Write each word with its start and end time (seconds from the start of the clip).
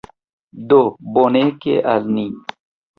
Do 0.71 0.79
bonege 1.17 1.79
al 1.95 2.13
ni. 2.19 2.29